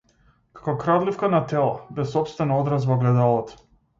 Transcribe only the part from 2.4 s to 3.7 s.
одраз во огледалото.